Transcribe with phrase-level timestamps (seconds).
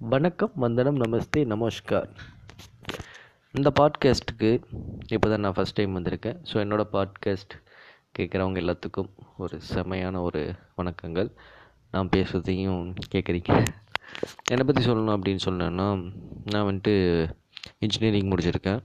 [0.00, 2.10] வணக்கம் வந்தனம் நமஸ்தே நமஸ்கார்.
[3.54, 4.50] இந்த பாட்காஸ்ட்டுக்கு
[5.08, 6.36] இப்போ தான் நான் ஃபஸ்ட் டைம் வந்திருக்கேன்.
[6.50, 7.54] ஸோ என்னோடய பாட்காஸ்ட்
[8.18, 11.30] கேட்குறவங்க எல்லாத்துக்கும் ஒரு செமையான ஒரு வணக்கங்கள்.
[11.90, 13.64] நான் பேசுகிறதையும் கேட்குறீங்க.
[14.50, 15.88] என்னை பற்றி சொல்லணும் அப்படின்னு சொன்னேன்னா
[16.52, 16.94] நான் வந்துட்டு
[17.78, 18.80] இன்ஜினியரிங் முடிச்சிருக்கேன்.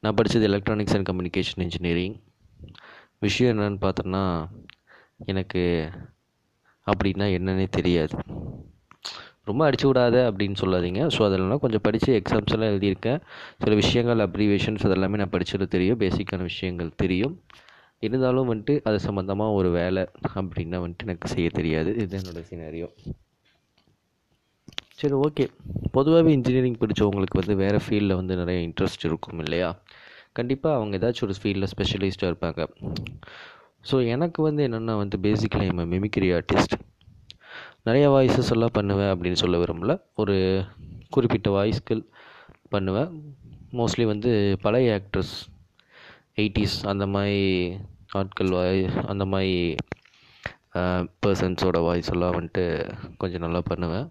[0.00, 2.16] நான் படித்தது எலக்ட்ரானிக்ஸ் அண்ட் கம்யூனிகேஷன் இன்ஜினியரிங்
[3.18, 4.46] விஷயம் என்னென்னு பார்த்தோன்னா
[5.18, 5.90] எனக்கு
[6.86, 8.16] அப்படின்னா என்னன்னே தெரியாது.
[9.46, 11.00] ரொம்ப அடிச்சு விடாத அப்படின்னு சொல்லாதீங்க.
[11.14, 13.20] ஸோ அதெல்லாம் கொஞ்சம் படித்து எக்ஸாம்ஸ் எல்லாம் எழுதியிருக்கேன்.
[13.64, 16.00] சில விஷயங்கள் அப்ரிவேஷன்ஸ் அதெல்லாமே நான் படிச்சது தெரியும்.
[16.04, 17.34] பேசிக்கான விஷயங்கள் தெரியும்.
[18.02, 20.02] இருந்தாலும் வந்துட்டு அது சம்மந்தமாக ஒரு வேலை
[20.40, 21.90] அப்படின்னா வந்துட்டு எனக்கு செய்ய தெரியாது.
[22.04, 22.88] இது என்னோடய சினாரியோ
[25.00, 25.44] சரி ஓகே
[25.92, 29.68] பொதுவாகவே இன்ஜினியரிங் படித்தவங்களுக்கு வந்து வேறு ஃபீல்டில் வந்து நிறைய இன்ட்ரெஸ்ட் இருக்கும் இல்லையா?
[30.38, 32.60] கண்டிப்பாக அவங்க ஏதாச்சும் ஒரு ஃபீல்டில் ஸ்பெஷலிஸ்ட்டாக இருப்பாங்க.
[33.90, 36.76] ஸோ எனக்கு வந்து என்னென்னா வந்து பேசிக்கலி எம் மிமிக்ரி ஆர்டிஸ்ட்
[37.86, 39.92] நிறைய வாய்ஸஸ் எல்லாம் பண்ணுவேன் அப்படின்னு சொல்ல விரும்பல.
[40.22, 40.36] ஒரு
[41.14, 42.00] குறிப்பிட்ட வாய்ஸ்கள்
[42.74, 43.10] பண்ணுவேன்.
[43.78, 44.30] மோஸ்ட்லி வந்து
[44.62, 45.34] பழைய ஆக்ட்ரஸ்
[46.42, 47.42] எயிட்டிஸ் அந்த மாதிரி
[48.20, 48.82] ஆட்கள் வாய்
[49.12, 49.52] அந்த மாதிரி
[51.24, 52.64] பர்சன்ஸோட வாய்ஸ் எல்லாம் வந்துட்டு
[53.22, 54.06] கொஞ்சம் நல்லா பண்ணுவேன்.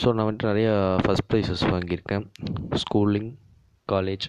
[0.00, 2.24] ஸோ நான் வந்துட்டு நிறையா ஃபஸ்ட் ப்ரைஸஸ் வாங்கியிருக்கேன்.
[2.82, 3.30] ஸ்கூலிங்
[3.88, 4.26] காலேஜ்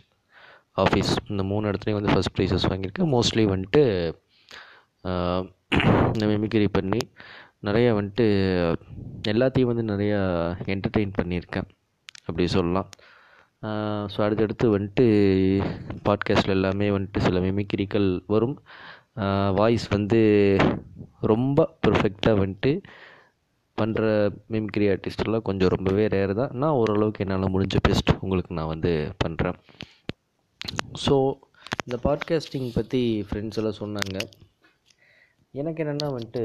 [0.83, 3.11] ஆஃபீஸ் இந்த மூணு இடத்துலையும் வந்து ஃபஸ்ட் ப்ரைஸஸ் வாங்கியிருக்கேன்.
[3.15, 3.83] மோஸ்ட்லி வந்துட்டு
[6.13, 6.99] இந்த மிமிக்ரி பண்ணி
[7.63, 8.25] நிறையா வந்துட்டு
[9.31, 10.19] எல்லாத்தையும் வந்து நிறையா
[10.73, 11.67] என்டர்டெயின் பண்ணியிருக்கேன்.
[12.27, 12.89] அப்படி சொல்லலாம்.
[14.13, 15.05] ஸோ அடுத்தடுத்து வந்துட்டு
[16.07, 18.57] பாட்காஸ்ட்டில் எல்லாமே வந்துட்டு சில மிமிக்ரிகள் வரும்.
[19.59, 20.21] வாய்ஸ் வந்து
[21.31, 22.71] ரொம்ப பர்ஃபெக்டாக வந்துட்டு
[23.77, 24.03] பண்ணுற
[24.53, 26.53] மிமிக்ரி ஆர்டிஸ்டெல்லாம் கொஞ்சம் ரொம்பவே ரேர் தான்.
[26.61, 28.91] நான் ஓரளவுக்கு என்னால் முடிஞ்ச பெஸ்ட் உங்களுக்கு நான் வந்து
[29.23, 29.57] பண்ணுறேன்
[31.05, 31.15] ஸோ
[31.85, 34.17] இந்த பாட்காஸ்டிங் பற்றி ஃப்ரெண்ட்ஸ் எல்லாம் சொன்னாங்க.
[35.61, 36.43] எனக்கு என்னென்னா வந்துட்டு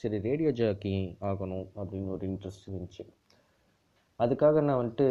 [0.00, 0.94] சரி ரேடியோ ஜாக்கி
[1.30, 3.04] ஆகணும் அப்படின்னு ஒரு இன்ட்ரெஸ்ட் இருந்துச்சு.
[4.20, 5.08] அதுக்காக நான் வந்துட்டு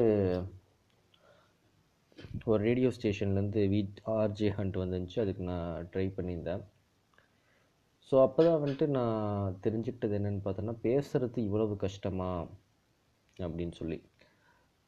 [2.52, 6.64] ஒரு ரேடியோ ஸ்டேஷன்லேருந்து வீட் ஆர்ஜே ஹண்ட் வந்துருந்துச்சு அதுக்கு நான் ட்ரை பண்ணியிருந்தேன்.
[8.12, 12.30] ஸோ அப்போ தான் வந்துட்டு நான் தெரிஞ்சுக்கிட்டது என்னென்னு பார்த்தோன்னா பேசுகிறது இவ்வளவு கஷ்டமா
[13.38, 13.98] அப்படின்னு சொல்லி.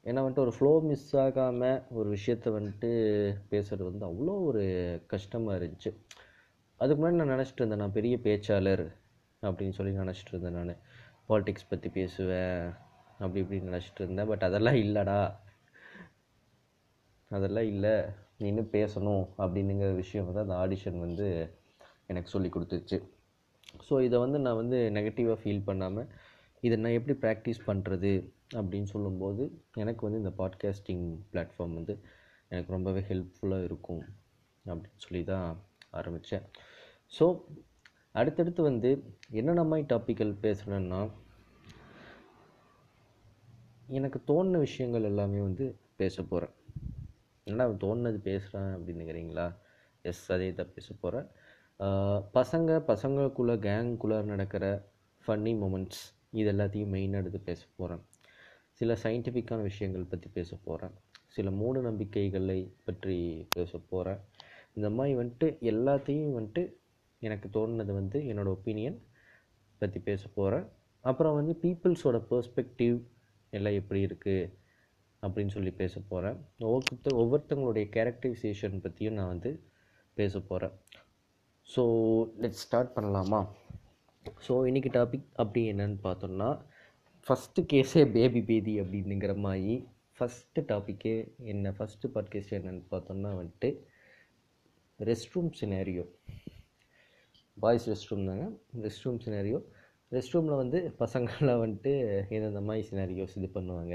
[0.06, 2.90] ஏன்னா வந்துட்டு ஒரு ஃப்ளோ மிஸ் ஆகாமல் ஒரு விஷயத்த வந்துட்டு
[3.52, 4.64] பேசுகிறது வந்து அவ்வளோ ஒரு
[5.12, 5.92] கஷ்டமாக இருந்துச்சு.
[6.80, 8.84] அதுக்கு முன்னாடி நான் நினச்சிட்டு இருந்தேன் நான் பெரிய பேச்சாளர்.
[9.42, 10.74] அப்படின்னு சொல்லி நினச்சிட்டு இருந்தேன் நான்.
[11.28, 12.58] பாலிடிக்ஸ் பற்றி பேசுவேன்
[13.18, 14.26] அப்படி இப்படின்னு நினச்சிட்டு இருந்தேன்.
[14.26, 15.18] பட் அதெல்லாம் இல்லைடா.
[17.30, 17.94] அதெல்லாம் இல்லை.
[18.38, 21.26] இன்னும் பேசணும் அப்படின்னுங்கிற விஷயம் வந்து அந்த ஆடிஷன் வந்து
[22.06, 22.98] எனக்கு சொல்லி கொடுத்துச்சு.
[23.88, 26.08] ஸோ இதை வந்து நான் வந்து நெகட்டிவாக ஃபீல் பண்ணாமல்
[26.60, 28.12] இதை நான் எப்படி ப்ராக்டிஸ் பண்ணுறது
[28.54, 29.42] அப்படின்னு சொல்லும்போது
[29.74, 31.94] எனக்கு வந்து இந்த பாட்காஸ்டிங் பிளாட்ஃபார்ம் வந்து
[32.48, 34.02] எனக்கு ரொம்பவே ஹெல்ப்ஃபுல்லாக இருக்கும்
[34.64, 35.46] அப்படின்னு சொல்லி தான்
[35.90, 36.44] ஆரம்பித்தேன்
[37.12, 37.26] ஸோ
[38.14, 38.90] அடுத்தடுத்து வந்து
[39.30, 41.00] என்னென்ன மாதிரி டாப்பிக்கல் பேசுகிறேன்னா
[43.88, 45.64] எனக்கு தோணின விஷயங்கள் எல்லாமே வந்து
[45.96, 46.54] பேச போகிறேன்
[47.46, 49.46] என்னடா தோணுனது பேசுகிறேன் அப்படின்னுக்கிறீங்களா?
[50.04, 51.26] எஸ் அதே தான் பேச போகிறேன்
[52.34, 54.64] பசங்க பசங்களுக்குள்ளே கேங்குள்ளே நடக்கிற
[55.24, 58.02] ஃபன்னி மூமெண்ட்ஸ் இது எல்லாத்தையும் மெயினாக எடுத்து பேச போகிறேன்
[58.72, 60.94] சில சயின்டிஃபிக்கான விஷயங்கள் பற்றி பேச போகிறேன்
[61.28, 63.16] சில மூட நம்பிக்கைகளை பற்றி
[63.54, 64.20] பேச போகிறேன்
[64.74, 66.62] இந்த மாதிரி வந்துட்டு எல்லாத்தையும் வந்துட்டு
[67.22, 68.98] எனக்கு தோணுனது வந்து என்னோடய ஒப்பீனியன்
[69.78, 70.66] பற்றி பேச போகிறேன்
[71.04, 72.96] அப்புறம் வந்து பீப்புள்ஸோட பெர்ஸ்பெக்டிவ்
[73.52, 74.50] எல்லாம் எப்படி இருக்குது
[75.22, 79.50] அப்படின்னு சொல்லி பேச போகிறேன் ஒவ்வொருத்த ஒவ்வொருத்தவங்களுடைய கேரக்டரைசேஷன் பற்றியும் நான் வந்து
[80.16, 80.74] பேச போகிறேன்
[81.68, 81.82] ஸோ
[82.38, 83.40] லெட் ஸ்டார்ட் பண்ணலாமா?
[84.48, 86.50] ஸோ இன்றைக்கி டாபிக் அப்படி என்னன்னு பார்த்தோம்னா
[87.26, 89.74] ஃபஸ்ட்டு கேஸே பேபி பேதி அப்படிங்கிற மாதிரி
[90.18, 93.68] ஃபஸ்ட்டு டாப்பிக்கே என்ன ஃபஸ்ட்டு பாட்காஸ்ட் என்னென்னு பார்த்தோம்னா வந்துட்டு
[95.00, 96.04] rest room scenario
[97.62, 98.46] boys rest room தாங்க.
[98.84, 99.60] ரெஸ்ட் ரூம் சினாரியோ
[100.16, 101.92] ரெஸ்ட் ரூமில் வந்து பசங்களாம் வந்துட்டு
[102.36, 103.94] எந்தெந்த மாதிரி சினாரியோஸ் இது பண்ணுவாங்க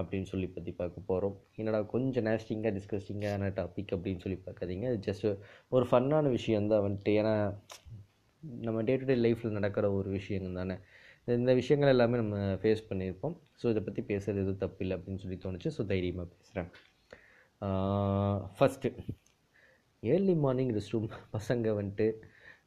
[0.00, 4.84] அப்படின்னு சொல்லி பற்றி பார்க்க போகிறோம் என்னடா கொஞ்சம் நேஸ்டிங்காக டிஸ்கஸ்டிங்கான டாபிக் அப்படின்னு சொல்லி பார்க்காதீங்க.
[4.90, 5.26] அது ஜஸ்ட்
[5.74, 7.12] ஒரு ஃபன்னான விஷயந்தான் வந்துட்டு.
[7.20, 7.34] ஏன்னா
[8.66, 10.76] நம்ம டே டு டே லைஃப்பில் நடக்கிற ஒரு விஷயம் தானே.
[11.38, 13.34] இந்த விஷயங்கள் எல்லாமே நம்ம ஃபேஸ் பண்ணியிருப்போம்.
[13.60, 15.70] ஸோ இதை பற்றி பேசுகிறது எதுவும் தப்பு இல்லை அப்படின்னு சொல்லி தோணுச்சு.
[15.76, 16.70] ஸோ தைரியமாக பேசுகிறேன்
[18.58, 18.92] first
[20.02, 22.06] early morning rest room பசங்க வந்துட்டு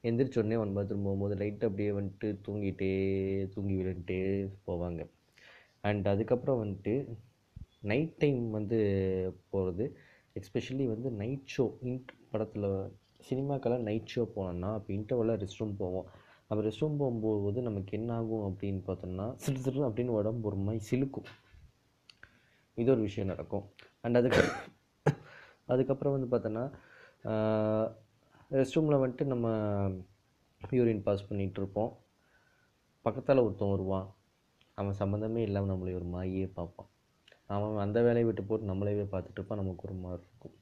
[0.03, 2.91] எந்திரிச்சோடனே ஒன் பாத்ரூம் போகும்போது லைட்டு அப்படியே வந்துட்டு தூங்கிட்டே
[3.53, 4.19] தூங்கி விழுந்துட்டே
[4.67, 5.01] போவாங்க.
[5.81, 6.93] அண்ட் அதுக்கப்புறம் வந்துட்டு
[7.91, 8.77] நைட் டைம் வந்து
[9.49, 9.85] போகிறது
[10.39, 12.69] எஸ்பெஷலி வந்து நைட் ஷோ இன்ட் படத்தில்
[13.29, 16.07] சினிமாக்கெல்லாம் நைட் ஷோ போனோம்னா அப்போ இன்டர்வலாக ரெஸ்ட் ரூம் போவோம்.
[16.47, 20.81] அப்போ ரெஸ்ட் ரூம் போகும்போது நமக்கு என்ன ஆகும் அப்படின்னு பார்த்தோம்னா சிறு சிறு அப்படின்னு உடம்பு ஒரு மாதிரி
[20.89, 21.27] சிலுக்கும்.
[22.77, 23.65] இது ஒரு விஷயம் நடக்கும்.
[24.01, 24.43] அண்ட் அதுக்கு
[25.65, 26.65] அதுக்கப்புறம் வந்து பார்த்தோன்னா
[28.51, 29.47] ரெஸ்ட் ரூமில் வந்துட்டு நம்ம
[30.77, 31.91] யூரின் பாஸ் பண்ணிகிட்ருப்போம்
[33.05, 34.07] பக்கத்தில் ஒருத்தன் வருவான்.
[34.77, 36.89] அவன் சம்மந்தமே இல்லாமல் நம்மளை ஒரு மாயே பார்ப்பான்.
[37.55, 39.61] அவன் அந்த வேலையை விட்டு போட்டு நம்மளையே பார்த்துட்டு இருப்பான்.
[39.61, 40.55] நமக்கு ஒரு மாதிரி இருக்கும்.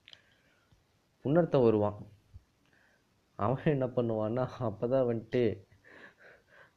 [1.25, 1.97] இன்னொருத்தன் வருவான்.
[3.39, 5.43] அவன் என்ன பண்ணுவான்னா அப்போ தான் வந்துட்டு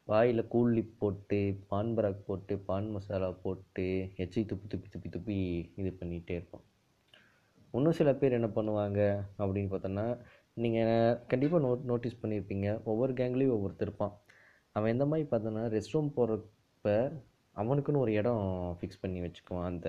[0.05, 1.41] வாயில் கூலிப் போட்டு
[1.71, 3.87] பான் பராக் போட்டு பான் மசாலா போட்டு
[4.25, 5.39] எச்சி துப்பி துப்பி துப்பி துப்பி
[5.81, 6.65] இது பண்ணிகிட்டே இருப்பான்.
[7.75, 9.01] இன்னும் சில பேர் என்ன பண்ணுவாங்க
[9.39, 10.07] அப்படின்னு பார்த்தோன்னா
[10.57, 14.15] நீங்கள் கண்டிப்பாக நோட் நோட்டீஸ் பண்ணியிருப்பீங்க ஒவ்வொரு கேங்லேயும் ஒவ்வொருத்தர் இருப்பான்.
[14.77, 16.95] அவன் எந்த மாதிரி பார்த்தோன்னா ரெஸ்ட் ரூம் போகிறப்ப
[17.57, 18.43] அவனுக்குன்னு ஒரு இடம்
[18.79, 19.69] ஃபிக்ஸ் பண்ணி வச்சுக்குவான்.
[19.73, 19.89] அந்த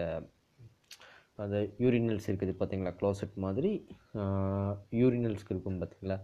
[1.43, 2.93] அந்த யூரினல்ஸ் இருக்குது பார்த்தீங்களா?
[2.99, 3.71] க்ளோசெட் மாதிரி
[5.01, 6.17] யூரினல்ஸ்க்கு இருக்கும் பார்த்தீங்களா?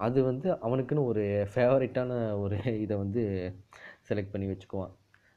[0.00, 2.12] அது வந்து அவனுக்குன்னு ஒரு ஃபேவரட்டான
[2.44, 3.22] ஒரு இதை வந்து
[4.08, 4.92] செலக்ட் பண்ணி வச்சுக்குவான்.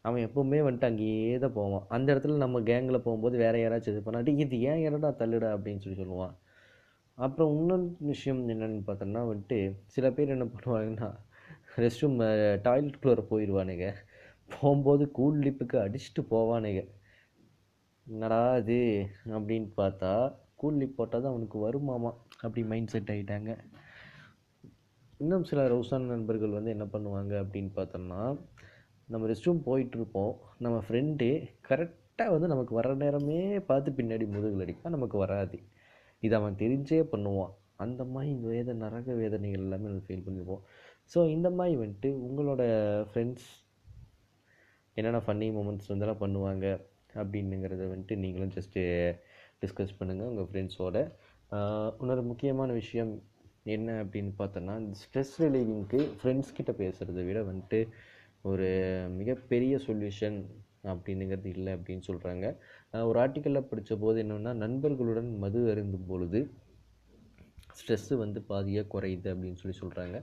[0.07, 1.86] அவன் எப்போவுமே வந்துட்டு அங்கேயே தான் போவான்.
[1.96, 6.00] அந்த இடத்துல நம்ம கேங்கில் போகும்போது வேறு யாராச்சும் இது பண்ணாட்டி இது ஏன் இடடா தள்ளுடா அப்படின்னு சொல்லி
[6.01, 6.34] சொல்லுவான்.
[7.25, 9.57] அப்புறம் இன்னொரு விஷயம் என்னென்னு பார்த்தோன்னா வந்துட்டு
[9.95, 11.07] சில பேர் என்ன பண்ணுவாங்கன்னா
[11.83, 12.19] ரெஸ்ட் ரூம்
[12.68, 13.88] டாய்லெட்டுக்குள்ளே போயிடுவானுங்க
[14.54, 16.81] போகும்போது கூல் லிப்புக்கு அடிச்சுட்டு போவானுங்க.
[18.07, 18.77] என்னடா இது?
[19.38, 20.12] அப்படின்னு பார்த்தா
[20.56, 22.12] கூல் லிப் போட்டால் தான் அவனுக்கு வருமாமா?
[22.45, 23.51] அப்படி மைண்ட் செட் ஆகிட்டாங்க
[25.18, 28.22] இன்னும் சில ரவுசான நண்பர்கள் வந்து என்ன பண்ணுவாங்க அப்படின்னு பார்த்தோம்னா
[29.10, 30.33] நம்ம ரெஸ்ட் ரூம் போயிட்டுருப்போம்.
[30.57, 31.27] நம்ம ஃப்ரெண்டு
[31.69, 33.39] கரெக்டாக வந்து நமக்கு வர நேரமே
[33.69, 35.57] பார்த்து பின்னாடி முதுகில் அடிப்பா நமக்கு வராது.
[36.24, 37.54] இது அவன் தெரிஞ்சே பண்ணுவான்.
[37.86, 40.63] அந்த மாதிரி இந்த வேத நரக வேதனைகள் எல்லாமே நம்ம ஃபீல் பண்ணியிருப்போம்
[41.12, 42.63] ஸோ இந்த மாதிரி வந்துட்டு உங்களோட
[43.12, 43.48] ஃப்ரெண்ட்ஸ்
[44.98, 46.66] என்னென்ன ஃபன்னி மூமெண்ட்ஸ் வந்தெல்லாம் பண்ணுவாங்க
[47.13, 48.81] அப்படின்னுங்கிறத வந்துட்டு நீங்களும் ஜஸ்ட்டு
[49.62, 50.98] டிஸ்கஸ் பண்ணுங்கள் உங்கள் ஃப்ரெண்ட்ஸோட
[52.01, 53.13] இன்னொரு முக்கியமான விஷயம்
[53.75, 57.80] என்ன அப்படின்னு பார்த்தோன்னா இந்த ஸ்ட்ரெஸ் ரிலீவிங்க்கு ஃப்ரெண்ட்ஸ் கிட்ட பேசுகிறத விட வந்துட்டு
[58.42, 58.68] ஒரு
[59.19, 60.38] மிகப்பெரிய சொல்யூஷன்
[60.83, 62.45] அப்படின்னுங்கிறது இல்லை அப்படின்னு சொல்கிறாங்க
[62.94, 66.39] ஒரு ஆர்டிக்கலில் படித்த போது என்னென்னா நண்பர்களுடன் மது அருந்தும் பொழுது
[67.80, 70.18] ஸ்ட்ரெஸ்ஸு வந்து பாதியாக குறையுது அப்படின்னு சொல்லி சொல்கிறாங்க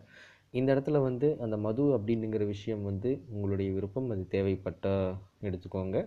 [0.51, 5.99] இந்த இடத்துல வந்து அந்த மது அப்படின்னுங்கிற விஷயம் வந்து உங்களுடைய விருப்பம் அது தேவைப்பட்டால் எடுத்துக்கோங்க.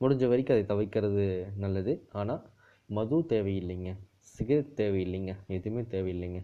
[0.00, 1.24] முடிஞ்ச வரைக்கும் அதை தவிர்க்கிறது
[1.56, 1.92] நல்லது.
[2.12, 2.42] ஆனால்
[2.88, 3.90] மது தேவையில்லைங்க.
[4.18, 5.34] சிகரெட் தேவையில்லைங்க.
[5.46, 6.40] எதுவுமே தேவையில்லைங்க.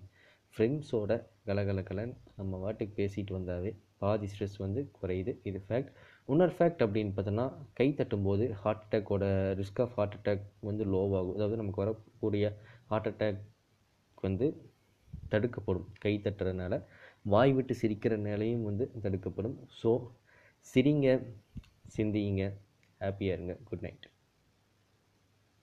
[0.54, 1.12] ஃப்ரெண்ட்ஸோட
[1.44, 5.34] கலகலகலன் நம்ம வாட்டுக்கு பேசிட்டு வந்தாவே பாதி ஸ்ட்ரெஸ் வந்து குறையுது.
[5.42, 5.92] இது ஃபேக்ட்
[6.28, 9.24] இன்னொரு ஃபேக்ட் அப்படின்னு பார்த்தோன்னா கை தட்டும்போது ஹார்ட் அட்டாக்கோட
[9.60, 12.46] ரிஸ்க் ஆஃப் ஹார்ட் அட்டாக் வந்து லோவாகும் அதாவது நமக்கு வரக்கூடிய
[12.86, 13.40] ஹார்ட் அட்டாக்
[14.22, 14.46] வந்து
[15.32, 15.88] தடுக்கப்படும்.
[15.98, 16.74] கை தட்டுறதுனால
[17.24, 19.58] வாய் விட்டு சிரிக்கிற நிலையும் வந்து தடுக்கப்படும்.
[19.82, 19.92] ஸோ
[20.66, 21.08] சிரிங்க
[21.96, 22.44] சிந்தியுங்க
[23.00, 24.11] ஹாப்பியாக இருங்க குட் நைட்